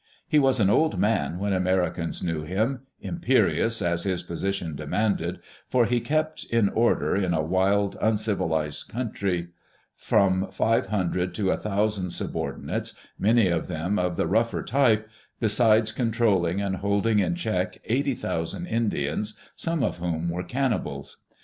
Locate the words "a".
7.35-7.43, 11.51-11.57